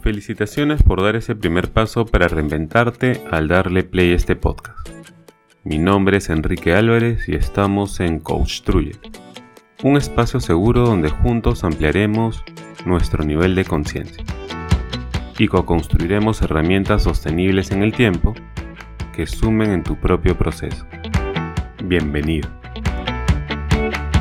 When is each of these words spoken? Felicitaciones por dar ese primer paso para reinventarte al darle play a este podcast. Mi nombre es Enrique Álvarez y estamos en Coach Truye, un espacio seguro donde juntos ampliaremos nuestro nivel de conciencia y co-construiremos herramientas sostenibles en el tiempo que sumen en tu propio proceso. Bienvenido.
Felicitaciones 0.00 0.82
por 0.82 1.02
dar 1.02 1.16
ese 1.16 1.34
primer 1.34 1.72
paso 1.72 2.06
para 2.06 2.28
reinventarte 2.28 3.20
al 3.30 3.48
darle 3.48 3.82
play 3.82 4.12
a 4.12 4.16
este 4.16 4.36
podcast. 4.36 4.88
Mi 5.64 5.78
nombre 5.78 6.18
es 6.18 6.30
Enrique 6.30 6.72
Álvarez 6.74 7.28
y 7.28 7.34
estamos 7.34 7.98
en 7.98 8.20
Coach 8.20 8.62
Truye, 8.62 8.92
un 9.82 9.96
espacio 9.96 10.38
seguro 10.38 10.82
donde 10.82 11.10
juntos 11.10 11.64
ampliaremos 11.64 12.44
nuestro 12.86 13.24
nivel 13.24 13.56
de 13.56 13.64
conciencia 13.64 14.22
y 15.36 15.48
co-construiremos 15.48 16.42
herramientas 16.42 17.02
sostenibles 17.02 17.72
en 17.72 17.82
el 17.82 17.92
tiempo 17.92 18.34
que 19.12 19.26
sumen 19.26 19.70
en 19.70 19.82
tu 19.82 19.96
propio 19.96 20.38
proceso. 20.38 20.86
Bienvenido. 21.84 22.48